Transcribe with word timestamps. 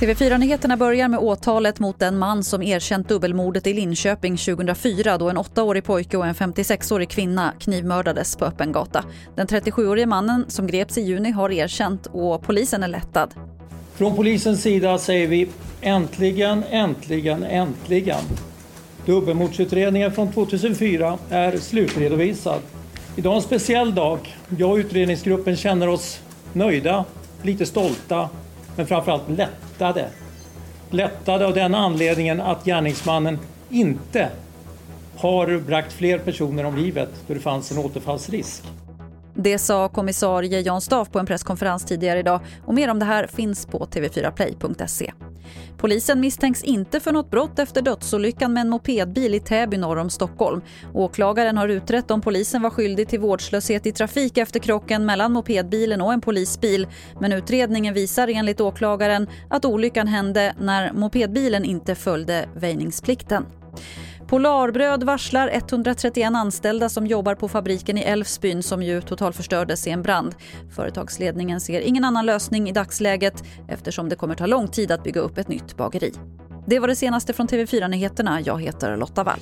TV4-nyheterna 0.00 0.76
börjar 0.76 1.08
med 1.08 1.20
åtalet 1.20 1.80
mot 1.80 1.98
den 1.98 2.18
man 2.18 2.44
som 2.44 2.62
erkänt 2.62 3.08
dubbelmordet 3.08 3.66
i 3.66 3.74
Linköping 3.74 4.36
2004 4.36 5.18
då 5.18 5.30
en 5.30 5.38
8-årig 5.38 5.84
pojke 5.84 6.16
och 6.16 6.26
en 6.26 6.34
56-årig 6.34 7.08
kvinna 7.08 7.52
knivmördades 7.60 8.36
på 8.36 8.44
öppen 8.44 8.72
gata. 8.72 9.04
Den 9.34 9.46
37-årige 9.46 10.06
mannen 10.06 10.44
som 10.48 10.66
greps 10.66 10.98
i 10.98 11.00
juni 11.00 11.30
har 11.30 11.50
erkänt 11.50 12.06
och 12.12 12.42
polisen 12.42 12.82
är 12.82 12.88
lättad. 12.88 13.34
Från 13.94 14.16
polisens 14.16 14.62
sida 14.62 14.98
säger 14.98 15.26
vi 15.26 15.48
äntligen, 15.80 16.64
äntligen, 16.70 17.44
äntligen. 17.44 18.22
Dubbelmordsutredningen 19.06 20.12
från 20.12 20.32
2004 20.32 21.18
är 21.30 21.56
slutredovisad. 21.56 22.60
Idag 23.16 23.32
är 23.32 23.36
en 23.36 23.42
speciell 23.42 23.94
dag. 23.94 24.36
Jag 24.58 24.70
och 24.70 24.76
utredningsgruppen 24.76 25.56
känner 25.56 25.88
oss 25.88 26.20
nöjda, 26.52 27.04
lite 27.42 27.66
stolta 27.66 28.28
men 28.78 28.86
framförallt 28.86 29.28
lättade. 29.28 30.08
Lättade 30.90 31.46
av 31.46 31.54
den 31.54 31.74
anledningen 31.74 32.40
att 32.40 32.64
gärningsmannen 32.64 33.38
inte 33.70 34.28
har 35.16 35.58
bragt 35.58 35.92
fler 35.92 36.18
personer 36.18 36.64
om 36.64 36.76
livet 36.76 37.08
då 37.26 37.34
det 37.34 37.40
fanns 37.40 37.72
en 37.72 37.78
återfallsrisk. 37.78 38.62
Det 39.34 39.58
sa 39.58 39.88
kommissarie 39.88 40.60
Jan 40.60 40.80
Staff 40.80 41.10
på 41.10 41.18
en 41.18 41.26
presskonferens 41.26 41.84
tidigare 41.84 42.18
idag 42.18 42.40
och 42.66 42.74
mer 42.74 42.90
om 42.90 42.98
det 42.98 43.04
här 43.04 43.26
finns 43.26 43.66
på 43.66 43.86
tv4play.se. 43.86 45.12
Polisen 45.78 46.20
misstänks 46.20 46.62
inte 46.62 47.00
för 47.00 47.12
något 47.12 47.30
brott 47.30 47.58
efter 47.58 47.82
dödsolyckan 47.82 48.52
med 48.52 48.60
en 48.60 48.68
mopedbil 48.68 49.34
i 49.34 49.40
Täby 49.40 49.76
norr 49.76 49.98
om 49.98 50.10
Stockholm. 50.10 50.60
Åklagaren 50.94 51.56
har 51.56 51.68
utrett 51.68 52.10
om 52.10 52.20
polisen 52.20 52.62
var 52.62 52.70
skyldig 52.70 53.08
till 53.08 53.20
vårdslöshet 53.20 53.86
i 53.86 53.92
trafik 53.92 54.38
efter 54.38 54.60
krocken 54.60 55.06
mellan 55.06 55.32
mopedbilen 55.32 56.00
och 56.00 56.12
en 56.12 56.20
polisbil. 56.20 56.86
Men 57.20 57.32
utredningen 57.32 57.94
visar 57.94 58.28
enligt 58.28 58.60
åklagaren 58.60 59.26
att 59.50 59.64
olyckan 59.64 60.08
hände 60.08 60.54
när 60.60 60.92
mopedbilen 60.92 61.64
inte 61.64 61.94
följde 61.94 62.48
väjningsplikten. 62.54 63.46
Polarbröd 64.28 65.02
varslar 65.02 65.48
131 65.52 66.34
anställda 66.34 66.88
som 66.88 67.06
jobbar 67.06 67.34
på 67.34 67.48
fabriken 67.48 67.98
i 67.98 68.00
Älvsbyn 68.00 68.62
som 68.62 68.82
ju 68.82 69.00
totalförstördes 69.00 69.86
i 69.86 69.90
en 69.90 70.02
brand. 70.02 70.34
Företagsledningen 70.76 71.60
ser 71.60 71.80
ingen 71.80 72.04
annan 72.04 72.26
lösning 72.26 72.68
i 72.68 72.72
dagsläget 72.72 73.44
eftersom 73.68 74.08
det 74.08 74.16
kommer 74.16 74.34
ta 74.34 74.46
lång 74.46 74.68
tid 74.68 74.90
att 74.90 75.04
bygga 75.04 75.20
upp 75.20 75.38
ett 75.38 75.48
nytt 75.48 75.76
bageri. 75.76 76.12
Det 76.66 76.78
var 76.78 76.88
det 76.88 76.96
senaste 76.96 77.32
från 77.32 77.48
TV4 77.48 77.88
Nyheterna. 77.88 78.40
Jag 78.40 78.62
heter 78.62 78.96
Lotta 78.96 79.24
Wall. 79.24 79.40